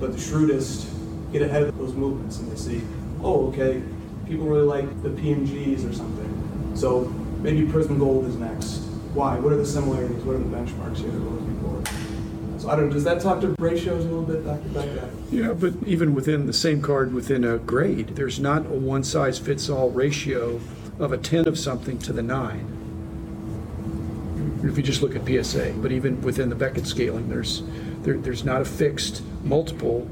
but 0.00 0.12
the 0.12 0.18
shrewdest 0.18 0.88
get 1.32 1.42
ahead 1.42 1.62
of 1.62 1.78
those 1.78 1.94
movements 1.94 2.38
and 2.38 2.50
they 2.50 2.56
see, 2.56 2.82
oh, 3.22 3.48
okay, 3.48 3.82
people 4.26 4.46
really 4.46 4.66
like 4.66 5.02
the 5.02 5.10
PMGs 5.10 5.88
or 5.88 5.92
something. 5.92 6.72
So 6.74 7.02
maybe 7.40 7.66
Prism 7.66 7.98
Gold 7.98 8.26
is 8.26 8.36
next. 8.36 8.78
Why? 9.14 9.38
What 9.38 9.52
are 9.52 9.56
the 9.56 9.66
similarities? 9.66 10.22
What 10.24 10.36
are 10.36 10.38
the 10.38 10.44
benchmarks 10.44 10.98
here 10.98 11.10
that 11.10 11.20
we're 11.20 11.30
looking 11.30 11.60
for? 11.60 12.51
So 12.62 12.70
I 12.70 12.76
don't 12.76 12.86
know, 12.86 12.92
does 12.92 13.02
that 13.02 13.20
talk 13.20 13.40
to 13.40 13.56
ratios 13.58 14.04
a 14.04 14.08
little 14.08 14.22
bit, 14.22 14.44
Dr. 14.44 14.68
Beckett? 14.68 15.10
Yeah, 15.32 15.52
but 15.52 15.74
even 15.84 16.14
within 16.14 16.46
the 16.46 16.52
same 16.52 16.80
card 16.80 17.12
within 17.12 17.42
a 17.42 17.58
grade, 17.58 18.14
there's 18.14 18.38
not 18.38 18.66
a 18.66 18.68
one 18.68 19.02
size 19.02 19.36
fits 19.36 19.68
all 19.68 19.90
ratio 19.90 20.60
of 21.00 21.10
a 21.10 21.18
10 21.18 21.48
of 21.48 21.58
something 21.58 21.98
to 21.98 22.12
the 22.12 22.22
9. 22.22 24.60
If 24.62 24.76
you 24.76 24.82
just 24.84 25.02
look 25.02 25.16
at 25.16 25.26
PSA, 25.26 25.74
but 25.78 25.90
even 25.90 26.22
within 26.22 26.50
the 26.50 26.54
Beckett 26.54 26.86
scaling, 26.86 27.28
there's 27.28 27.64
there, 28.02 28.16
there's 28.16 28.44
not 28.44 28.60
a 28.60 28.64
fixed 28.64 29.24
multiple, 29.42 30.08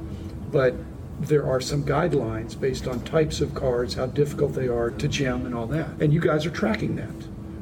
but 0.50 0.74
there 1.20 1.46
are 1.46 1.60
some 1.60 1.84
guidelines 1.84 2.58
based 2.58 2.88
on 2.88 3.00
types 3.04 3.40
of 3.40 3.54
cards, 3.54 3.94
how 3.94 4.06
difficult 4.06 4.54
they 4.54 4.66
are 4.66 4.90
to 4.90 5.06
gem, 5.06 5.46
and 5.46 5.54
all 5.54 5.68
that. 5.68 5.86
And 6.00 6.12
you 6.12 6.18
guys 6.18 6.44
are 6.46 6.50
tracking 6.50 6.96
that. 6.96 7.14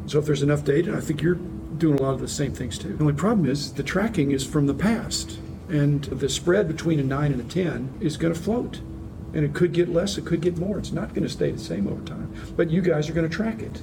So 0.06 0.18
if 0.18 0.24
there's 0.24 0.42
enough 0.42 0.64
data, 0.64 0.96
I 0.96 1.00
think 1.00 1.20
you're 1.20 1.38
doing 1.78 1.98
a 1.98 2.02
lot 2.02 2.14
of 2.14 2.20
the 2.20 2.28
same 2.28 2.52
things 2.52 2.78
too. 2.78 2.94
The 2.94 3.02
only 3.02 3.14
problem 3.14 3.48
is 3.48 3.72
the 3.72 3.82
tracking 3.82 4.30
is 4.30 4.44
from 4.44 4.66
the 4.66 4.74
past, 4.74 5.38
and 5.68 6.04
the 6.04 6.28
spread 6.28 6.68
between 6.68 6.98
a 7.00 7.02
9 7.02 7.32
and 7.32 7.40
a 7.40 7.44
10 7.44 7.98
is 8.00 8.16
going 8.16 8.34
to 8.34 8.40
float. 8.40 8.80
And 9.34 9.44
it 9.44 9.52
could 9.52 9.72
get 9.72 9.90
less, 9.90 10.16
it 10.16 10.24
could 10.24 10.40
get 10.40 10.56
more. 10.56 10.78
It's 10.78 10.92
not 10.92 11.10
going 11.10 11.22
to 11.22 11.28
stay 11.28 11.50
the 11.50 11.58
same 11.58 11.86
over 11.86 12.02
time. 12.04 12.32
But 12.56 12.70
you 12.70 12.80
guys 12.80 13.10
are 13.10 13.12
going 13.12 13.28
to 13.28 13.34
track 13.34 13.60
it. 13.60 13.82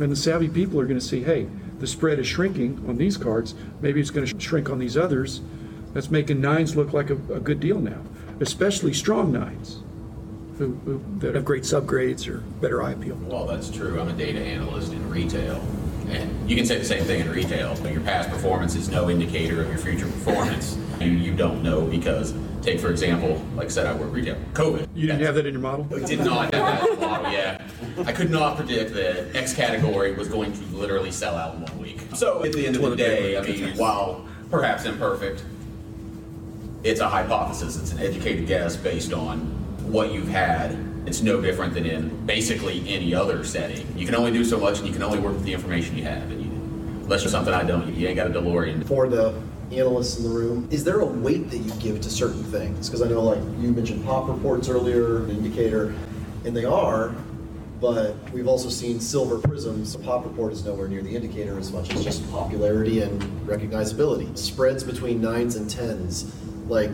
And 0.00 0.12
the 0.12 0.16
savvy 0.16 0.48
people 0.48 0.78
are 0.78 0.86
going 0.86 1.00
to 1.00 1.04
see, 1.04 1.22
hey, 1.22 1.48
the 1.78 1.86
spread 1.86 2.18
is 2.18 2.26
shrinking 2.26 2.84
on 2.86 2.96
these 2.96 3.16
cards. 3.16 3.54
Maybe 3.80 4.00
it's 4.00 4.10
going 4.10 4.26
to 4.26 4.40
shrink 4.40 4.68
on 4.68 4.78
these 4.78 4.96
others. 4.96 5.40
That's 5.94 6.10
making 6.10 6.40
nines 6.40 6.76
look 6.76 6.92
like 6.92 7.08
a, 7.08 7.14
a 7.32 7.40
good 7.40 7.60
deal 7.60 7.80
now, 7.80 8.02
especially 8.40 8.92
strong 8.92 9.32
nines 9.32 9.80
who, 10.58 10.74
who, 10.84 11.02
that 11.20 11.34
have 11.34 11.44
great 11.44 11.62
subgrades 11.62 12.28
or 12.28 12.38
better 12.60 12.82
eye 12.82 12.92
appeal. 12.92 13.16
Well, 13.22 13.46
that's 13.46 13.70
true. 13.70 13.98
I'm 13.98 14.08
a 14.08 14.12
data 14.12 14.40
analyst 14.40 14.92
in 14.92 15.08
retail. 15.08 15.64
And 16.10 16.48
you 16.50 16.56
can 16.56 16.64
say 16.64 16.78
the 16.78 16.84
same 16.84 17.04
thing 17.04 17.20
in 17.20 17.30
retail, 17.30 17.76
but 17.82 17.92
your 17.92 18.00
past 18.00 18.30
performance 18.30 18.74
is 18.74 18.88
no 18.88 19.10
indicator 19.10 19.62
of 19.62 19.68
your 19.68 19.78
future 19.78 20.06
performance. 20.06 20.78
You, 21.00 21.10
you 21.10 21.34
don't 21.34 21.62
know 21.62 21.82
because, 21.82 22.34
take 22.62 22.80
for 22.80 22.90
example, 22.90 23.44
like 23.54 23.66
I 23.66 23.70
said, 23.70 23.86
I 23.86 23.94
work 23.94 24.12
retail. 24.12 24.36
COVID. 24.54 24.88
You 24.94 25.06
didn't 25.06 25.24
have 25.24 25.34
that 25.34 25.46
in 25.46 25.52
your 25.52 25.62
model? 25.62 25.86
I 25.94 26.04
did 26.06 26.20
not 26.20 26.54
have 26.54 26.82
that 26.82 27.00
model, 27.00 27.32
yeah. 27.32 27.62
I 28.06 28.12
could 28.12 28.30
not 28.30 28.56
predict 28.56 28.94
that 28.94 29.36
X 29.36 29.52
category 29.54 30.14
was 30.14 30.28
going 30.28 30.52
to 30.52 30.64
literally 30.76 31.10
sell 31.10 31.36
out 31.36 31.54
in 31.54 31.62
one 31.62 31.78
week. 31.78 32.00
So 32.14 32.42
at 32.44 32.52
the 32.52 32.66
end 32.66 32.76
of 32.76 32.82
the 32.82 32.96
day, 32.96 33.36
I 33.36 33.42
mean, 33.42 33.76
while 33.76 34.26
perhaps 34.50 34.84
imperfect, 34.86 35.44
it's 36.84 37.00
a 37.00 37.08
hypothesis. 37.08 37.76
It's 37.76 37.92
an 37.92 37.98
educated 37.98 38.46
guess 38.46 38.76
based 38.76 39.12
on 39.12 39.40
what 39.92 40.12
you've 40.12 40.28
had. 40.28 40.87
It's 41.08 41.22
no 41.22 41.40
different 41.40 41.72
than 41.72 41.86
in 41.86 42.26
basically 42.26 42.86
any 42.86 43.14
other 43.14 43.42
setting. 43.42 43.96
You 43.96 44.04
can 44.04 44.14
only 44.14 44.30
do 44.30 44.44
so 44.44 44.58
much, 44.58 44.78
and 44.78 44.86
you 44.86 44.92
can 44.92 45.02
only 45.02 45.18
work 45.18 45.32
with 45.32 45.44
the 45.44 45.54
information 45.54 45.96
you 45.96 46.04
have. 46.04 46.30
And 46.30 46.44
you, 46.44 46.50
unless 47.04 47.22
you're 47.22 47.30
something 47.30 47.54
I 47.54 47.64
don't, 47.64 47.94
you 47.94 48.06
ain't 48.06 48.16
got 48.16 48.26
a 48.26 48.30
DeLorean. 48.30 48.86
For 48.86 49.08
the 49.08 49.34
analysts 49.72 50.18
in 50.18 50.24
the 50.24 50.28
room, 50.28 50.68
is 50.70 50.84
there 50.84 51.00
a 51.00 51.06
weight 51.06 51.48
that 51.48 51.56
you 51.56 51.72
give 51.80 52.02
to 52.02 52.10
certain 52.10 52.44
things? 52.44 52.90
Because 52.90 53.00
I 53.00 53.08
know, 53.08 53.22
like, 53.22 53.38
you 53.58 53.72
mentioned 53.72 54.04
pop 54.04 54.28
reports 54.28 54.68
earlier, 54.68 55.24
an 55.24 55.30
indicator, 55.30 55.94
and 56.44 56.54
they 56.54 56.66
are, 56.66 57.14
but 57.80 58.14
we've 58.34 58.46
also 58.46 58.68
seen 58.68 59.00
silver 59.00 59.38
prisms. 59.38 59.94
A 59.94 59.98
pop 60.00 60.26
report 60.26 60.52
is 60.52 60.62
nowhere 60.66 60.88
near 60.88 61.00
the 61.00 61.16
indicator 61.16 61.58
as 61.58 61.72
much 61.72 61.90
as 61.94 62.04
just 62.04 62.30
popularity 62.30 63.00
and 63.00 63.22
recognizability. 63.46 64.36
Spreads 64.36 64.84
between 64.84 65.22
nines 65.22 65.56
and 65.56 65.70
tens, 65.70 66.30
like, 66.66 66.90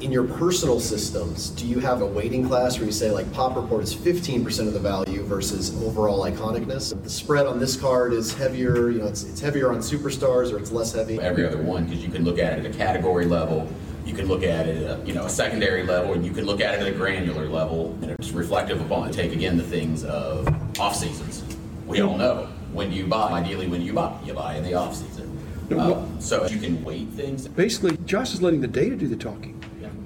in 0.00 0.10
your 0.10 0.24
personal 0.24 0.80
systems, 0.80 1.50
do 1.50 1.66
you 1.66 1.78
have 1.78 2.00
a 2.00 2.06
weighting 2.06 2.46
class 2.46 2.78
where 2.78 2.86
you 2.86 2.92
say 2.92 3.10
like 3.10 3.30
pop 3.32 3.54
report 3.54 3.82
is 3.82 3.94
15% 3.94 4.66
of 4.66 4.72
the 4.72 4.80
value 4.80 5.22
versus 5.22 5.76
overall 5.82 6.24
iconicness? 6.24 7.00
The 7.02 7.10
spread 7.10 7.46
on 7.46 7.58
this 7.58 7.76
card 7.76 8.12
is 8.12 8.32
heavier, 8.32 8.90
you 8.90 9.00
know, 9.00 9.06
it's, 9.06 9.24
it's 9.24 9.40
heavier 9.40 9.70
on 9.70 9.78
superstars 9.78 10.52
or 10.52 10.58
it's 10.58 10.72
less 10.72 10.92
heavy. 10.92 11.20
every 11.20 11.46
other 11.46 11.62
one 11.62 11.84
because 11.84 12.02
you 12.02 12.10
can 12.10 12.24
look 12.24 12.38
at 12.38 12.58
it 12.58 12.64
at 12.64 12.74
a 12.74 12.76
category 12.76 13.26
level, 13.26 13.68
you 14.06 14.14
can 14.14 14.26
look 14.26 14.42
at 14.42 14.66
it 14.66 14.82
at 14.82 15.00
a, 15.00 15.06
you 15.06 15.12
know 15.12 15.26
a 15.26 15.30
secondary 15.30 15.82
level, 15.82 16.14
and 16.14 16.24
you 16.24 16.32
can 16.32 16.46
look 16.46 16.60
at 16.60 16.74
it 16.74 16.80
at 16.80 16.86
a 16.86 16.92
granular 16.92 17.46
level, 17.46 17.96
and 18.00 18.12
it's 18.12 18.30
reflective 18.30 18.80
upon. 18.80 19.12
Take 19.12 19.32
again 19.32 19.56
the 19.56 19.62
things 19.62 20.04
of 20.04 20.48
off 20.80 20.96
seasons. 20.96 21.44
We 21.86 22.00
all 22.00 22.16
know 22.16 22.48
when 22.72 22.90
do 22.90 22.96
you 22.96 23.06
buy. 23.06 23.32
Ideally, 23.32 23.68
when 23.68 23.80
do 23.80 23.86
you 23.86 23.92
buy? 23.92 24.18
You 24.24 24.32
buy 24.32 24.56
in 24.56 24.64
the 24.64 24.74
off 24.74 24.96
season. 24.96 25.26
Uh, 25.70 26.04
so 26.18 26.46
you 26.46 26.58
can 26.58 26.82
weight 26.82 27.08
things. 27.10 27.46
Basically, 27.46 27.96
Josh 28.04 28.34
is 28.34 28.42
letting 28.42 28.60
the 28.60 28.66
data 28.66 28.96
do 28.96 29.06
the 29.06 29.14
talking. 29.14 29.59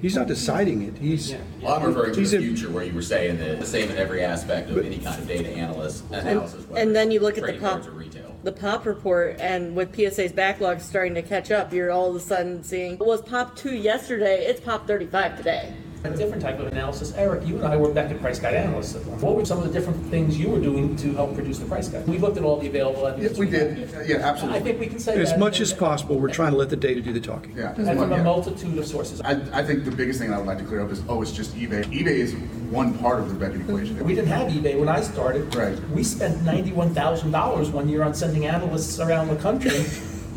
He's 0.05 0.15
not 0.15 0.27
deciding 0.27 0.83
it. 0.83 0.95
He's 0.99 1.33
Well, 1.63 1.73
I'm 1.73 1.83
referring 1.87 2.13
to 2.13 2.19
he's 2.19 2.29
the 2.29 2.37
in- 2.37 2.43
future 2.43 2.69
where 2.69 2.83
you 2.83 2.93
were 2.93 3.01
saying 3.01 3.39
that 3.39 3.59
the 3.59 3.65
same 3.65 3.89
in 3.89 3.97
every 3.97 4.23
aspect 4.23 4.69
of 4.69 4.77
any 4.77 4.99
kind 4.99 5.19
of 5.19 5.27
data 5.27 5.49
analyst 5.49 6.03
analysis. 6.11 6.67
whether 6.69 6.79
and 6.79 6.95
then 6.95 7.09
you 7.09 7.19
look 7.19 7.39
at 7.39 7.41
the 7.41 7.47
trading 7.47 7.61
pop 7.61 7.71
cards 7.81 7.87
or 7.87 7.91
retail. 7.91 8.35
the 8.43 8.51
pop 8.51 8.85
report 8.85 9.37
and 9.39 9.75
with 9.75 9.95
psa's 9.95 10.31
backlog 10.31 10.79
starting 10.79 11.15
to 11.15 11.23
catch 11.23 11.49
up 11.49 11.73
you're 11.73 11.89
all 11.91 12.11
of 12.11 12.15
a 12.17 12.19
sudden 12.19 12.61
seeing 12.63 12.93
it 12.93 12.99
was 12.99 13.23
pop 13.23 13.55
2 13.55 13.73
yesterday 13.73 14.45
it's 14.45 14.61
pop 14.61 14.85
35 14.85 15.37
today 15.37 15.73
A 16.13 16.17
different 16.17 16.41
type 16.41 16.59
of 16.59 16.67
analysis. 16.67 17.13
Eric, 17.15 17.45
you 17.47 17.55
and 17.57 17.65
I 17.65 17.75
were 17.77 17.91
back 17.91 18.11
at 18.11 18.19
Price 18.21 18.39
Guide 18.39 18.53
Analysts. 18.53 18.95
What 18.95 19.35
were 19.35 19.45
some 19.45 19.57
of 19.57 19.63
the 19.65 19.71
different 19.71 20.05
things 20.07 20.37
you 20.37 20.49
were 20.49 20.59
doing 20.59 20.95
to 20.97 21.13
help 21.13 21.33
produce 21.33 21.59
the 21.59 21.65
price 21.65 21.87
guide? 21.87 22.07
We 22.07 22.17
looked 22.17 22.37
at 22.37 22.43
all 22.43 22.57
the 22.57 22.67
available 22.67 23.01
Yeah, 23.03 23.09
evidence. 23.09 23.37
we 23.37 23.49
have. 23.51 23.75
did, 23.75 24.07
yeah, 24.09 24.17
absolutely. 24.17 24.59
I 24.59 24.63
think 24.63 24.79
we 24.79 24.87
can 24.87 24.99
say 24.99 25.15
that. 25.15 25.21
as 25.21 25.37
much 25.37 25.59
as 25.59 25.73
possible. 25.73 26.19
We're 26.19 26.29
trying 26.29 26.51
to 26.51 26.57
let 26.57 26.69
the 26.69 26.75
data 26.75 27.01
do 27.01 27.11
the 27.13 27.19
talking. 27.19 27.53
Yeah. 27.55 27.73
And 27.75 27.97
from 27.99 28.11
a 28.11 28.23
multitude 28.23 28.77
of 28.77 28.85
sources. 28.85 29.21
I, 29.21 29.31
I 29.53 29.63
think 29.63 29.85
the 29.85 29.91
biggest 29.91 30.19
thing 30.19 30.31
I 30.31 30.37
would 30.37 30.47
like 30.47 30.59
to 30.59 30.63
clear 30.65 30.81
up 30.81 30.91
is, 30.91 31.01
oh, 31.07 31.21
it's 31.21 31.31
just 31.31 31.55
eBay. 31.55 31.83
eBay 31.85 32.07
is 32.07 32.33
one 32.71 32.97
part 32.97 33.19
of 33.19 33.29
the 33.29 33.35
Beckett 33.35 33.61
equation. 33.61 34.03
We 34.03 34.15
didn't 34.15 34.29
have 34.29 34.51
eBay 34.51 34.77
when 34.79 34.89
I 34.89 35.01
started. 35.01 35.53
Right. 35.55 35.79
We 35.89 36.03
spent 36.03 36.43
ninety-one 36.43 36.93
thousand 36.93 37.31
dollars 37.31 37.69
one 37.69 37.87
year 37.89 38.03
on 38.03 38.13
sending 38.13 38.45
analysts 38.45 38.99
around 38.99 39.27
the 39.29 39.35
country 39.37 39.85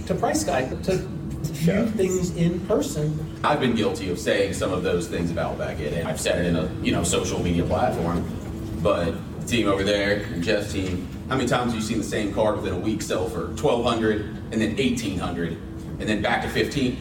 to 0.06 0.14
Price 0.14 0.44
Guide 0.44 0.82
to 0.84 0.98
view 1.42 1.87
things 1.87 2.35
in 2.37 2.61
person. 2.66 3.38
I've 3.45 3.61
been 3.61 3.75
guilty 3.75 4.11
of 4.11 4.18
saying 4.18 4.54
some 4.54 4.73
of 4.73 4.83
those 4.83 5.09
things 5.09 5.30
about 5.30 5.59
Beckett, 5.59 5.92
and 5.92 6.09
I've 6.09 6.21
said 6.21 6.45
it 6.45 6.49
in 6.49 6.57
a 6.57 6.71
you 6.83 6.92
know 6.92 7.02
social 7.02 7.42
media 7.42 7.64
platform. 7.64 8.25
But 8.83 9.14
the 9.40 9.47
team 9.47 9.68
over 9.68 9.83
there, 9.83 10.23
and 10.25 10.42
Jeff's 10.42 10.73
team, 10.73 11.09
how 11.28 11.37
many 11.37 11.49
times 11.49 11.73
have 11.73 11.80
you 11.80 11.87
seen 11.87 11.99
the 11.99 12.04
same 12.04 12.33
card 12.33 12.57
within 12.57 12.75
a 12.75 12.78
week 12.78 13.02
sell 13.02 13.28
for 13.28 13.54
twelve 13.57 13.85
hundred 13.85 14.23
and 14.52 14.61
then 14.61 14.75
eighteen 14.78 15.18
hundred 15.18 15.52
and 15.99 16.09
then 16.09 16.23
back 16.23 16.42
to 16.42 16.49
fifteen? 16.49 16.97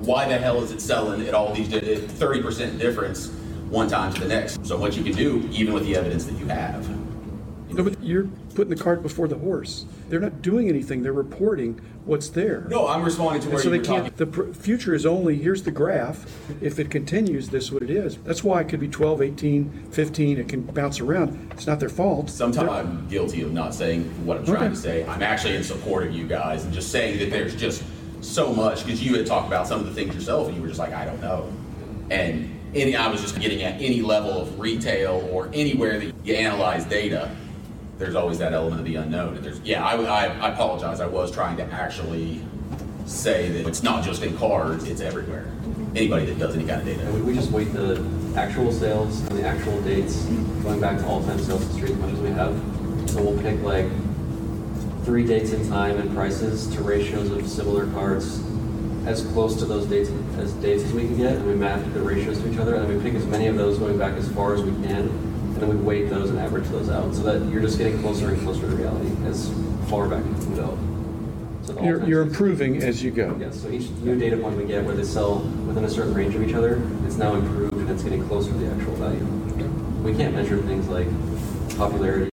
Why 0.00 0.28
the 0.28 0.38
hell 0.38 0.62
is 0.62 0.72
it 0.72 0.80
selling 0.80 1.26
at 1.26 1.34
all 1.34 1.54
these 1.54 1.68
thirty 1.68 2.42
percent 2.42 2.78
difference 2.78 3.30
one 3.70 3.88
time 3.88 4.12
to 4.14 4.20
the 4.20 4.28
next? 4.28 4.66
So 4.66 4.76
what 4.76 4.96
you 4.96 5.02
can 5.02 5.12
do, 5.12 5.48
even 5.52 5.72
with 5.72 5.84
the 5.84 5.96
evidence 5.96 6.24
that 6.24 6.38
you 6.38 6.46
have. 6.46 7.01
No, 7.74 7.84
but 7.84 8.02
you're 8.02 8.24
putting 8.54 8.74
the 8.74 8.82
cart 8.82 9.02
before 9.02 9.28
the 9.28 9.36
horse. 9.38 9.84
They're 10.08 10.20
not 10.20 10.42
doing 10.42 10.68
anything. 10.68 11.02
They're 11.02 11.12
reporting 11.12 11.80
what's 12.04 12.28
there. 12.30 12.66
No, 12.68 12.88
I'm 12.88 13.02
responding 13.02 13.40
to 13.42 13.46
And 13.46 13.54
where 13.54 13.62
so 13.62 13.70
you 13.72 13.78
they 13.78 13.86
can't. 13.86 14.04
talking. 14.06 14.16
The 14.16 14.26
pr- 14.26 14.52
future 14.52 14.94
is 14.94 15.06
only 15.06 15.36
here's 15.36 15.62
the 15.62 15.70
graph. 15.70 16.26
If 16.60 16.78
it 16.78 16.90
continues, 16.90 17.48
this 17.48 17.64
is 17.64 17.72
what 17.72 17.82
it 17.82 17.90
is. 17.90 18.16
That's 18.18 18.42
why 18.44 18.60
it 18.60 18.68
could 18.68 18.80
be 18.80 18.88
12, 18.88 19.22
18, 19.22 19.88
15. 19.90 20.38
It 20.38 20.48
can 20.48 20.62
bounce 20.62 21.00
around. 21.00 21.50
It's 21.52 21.66
not 21.66 21.80
their 21.80 21.88
fault. 21.88 22.28
Sometimes 22.30 22.68
They're- 22.68 22.76
I'm 22.78 23.06
guilty 23.08 23.42
of 23.42 23.52
not 23.52 23.74
saying 23.74 24.04
what 24.26 24.38
I'm 24.38 24.44
trying 24.44 24.56
Okay. 24.64 24.68
to 24.70 24.76
say. 24.76 25.04
I'm 25.06 25.22
actually 25.22 25.56
in 25.56 25.62
support 25.64 26.06
of 26.06 26.12
you 26.12 26.26
guys 26.26 26.64
and 26.64 26.72
just 26.72 26.90
saying 26.90 27.18
that 27.20 27.30
there's 27.30 27.54
just 27.54 27.82
so 28.20 28.52
much 28.52 28.84
because 28.84 29.02
you 29.04 29.14
had 29.16 29.26
talked 29.26 29.46
about 29.46 29.66
some 29.66 29.80
of 29.80 29.86
the 29.86 29.92
things 29.94 30.14
yourself 30.14 30.48
and 30.48 30.56
you 30.56 30.62
were 30.62 30.68
just 30.68 30.78
like, 30.80 30.92
I 30.92 31.04
don't 31.04 31.20
know. 31.20 31.46
And 32.10 32.48
any, 32.74 32.96
I 32.96 33.08
was 33.10 33.20
just 33.20 33.38
getting 33.40 33.62
at 33.62 33.80
any 33.80 34.00
level 34.02 34.30
of 34.32 34.58
retail 34.58 35.28
or 35.32 35.48
anywhere 35.52 35.98
that 36.00 36.12
you 36.24 36.34
analyze 36.34 36.84
data, 36.84 37.30
there's 38.02 38.16
always 38.16 38.38
that 38.38 38.52
element 38.52 38.80
of 38.80 38.84
the 38.84 38.96
unknown. 38.96 39.36
And 39.36 39.44
there's, 39.44 39.60
yeah, 39.60 39.84
I, 39.84 39.94
I, 39.94 40.24
I 40.24 40.52
apologize. 40.52 41.00
I 41.00 41.06
was 41.06 41.30
trying 41.30 41.56
to 41.58 41.64
actually 41.72 42.42
say 43.06 43.48
that 43.50 43.68
it's 43.68 43.84
not 43.84 44.04
just 44.04 44.22
in 44.24 44.36
cards, 44.36 44.84
it's 44.84 45.00
everywhere. 45.00 45.44
Mm-hmm. 45.44 45.96
Anybody 45.96 46.26
that 46.26 46.38
does 46.38 46.56
any 46.56 46.64
kind 46.64 46.80
of 46.80 46.86
data. 46.86 47.00
And 47.06 47.14
we, 47.14 47.22
we 47.22 47.34
just 47.34 47.52
wait 47.52 47.72
the 47.72 48.04
actual 48.36 48.72
sales 48.72 49.20
and 49.20 49.38
the 49.38 49.46
actual 49.46 49.80
dates, 49.82 50.24
going 50.64 50.80
back 50.80 50.98
to 50.98 51.06
all-time 51.06 51.38
sales 51.38 51.64
history 51.68 51.92
as 51.92 51.96
much 51.98 52.12
as 52.12 52.18
we 52.18 52.30
have. 52.30 53.10
So 53.10 53.22
we'll 53.22 53.40
pick 53.40 53.62
like 53.62 53.86
three 55.04 55.24
dates 55.24 55.52
in 55.52 55.68
time 55.68 55.98
and 55.98 56.12
prices 56.12 56.66
to 56.74 56.82
ratios 56.82 57.30
of 57.30 57.48
similar 57.48 57.86
cards 57.92 58.42
as 59.06 59.24
close 59.32 59.56
to 59.58 59.64
those 59.64 59.86
dates 59.86 60.10
as 60.38 60.52
dates 60.54 60.82
as 60.82 60.92
we 60.92 61.02
can 61.02 61.16
get, 61.16 61.36
and 61.36 61.46
we 61.46 61.54
map 61.54 61.80
the 61.92 62.00
ratios 62.00 62.40
to 62.40 62.52
each 62.52 62.58
other, 62.58 62.76
and 62.76 62.88
we 62.88 63.00
pick 63.02 63.14
as 63.14 63.26
many 63.26 63.46
of 63.46 63.56
those 63.56 63.78
going 63.78 63.98
back 63.98 64.14
as 64.14 64.28
far 64.32 64.54
as 64.54 64.62
we 64.62 64.70
can, 64.86 65.08
and 65.08 65.31
then 65.62 65.78
we 65.78 65.84
weight 65.84 66.10
those 66.10 66.30
and 66.30 66.38
average 66.38 66.66
those 66.68 66.88
out, 66.88 67.14
so 67.14 67.22
that 67.22 67.48
you're 67.50 67.62
just 67.62 67.78
getting 67.78 68.00
closer 68.00 68.30
and 68.30 68.42
closer 68.42 68.62
to 68.62 68.76
reality 68.76 69.10
as 69.26 69.52
far 69.88 70.08
back 70.08 70.24
as 70.24 70.38
you 70.40 70.44
can 70.44 70.56
go. 70.56 70.78
So 71.62 71.80
You're, 71.80 72.04
you're 72.04 72.22
improving 72.22 72.82
as 72.82 73.04
you 73.04 73.12
go. 73.12 73.36
Yes, 73.38 73.62
so 73.62 73.70
each 73.70 73.88
new 73.90 74.18
data 74.18 74.36
point 74.36 74.56
we 74.56 74.64
get 74.64 74.84
where 74.84 74.96
they 74.96 75.04
sell 75.04 75.38
within 75.66 75.84
a 75.84 75.90
certain 75.90 76.12
range 76.12 76.34
of 76.34 76.42
each 76.42 76.54
other, 76.54 76.82
it's 77.06 77.16
now 77.16 77.34
improved 77.34 77.74
and 77.74 77.88
it's 77.88 78.02
getting 78.02 78.26
closer 78.26 78.50
to 78.50 78.58
the 78.58 78.66
actual 78.72 78.94
value. 78.96 79.24
We 80.02 80.16
can't 80.16 80.34
measure 80.34 80.60
things 80.62 80.88
like 80.88 81.06
popularity 81.78 82.31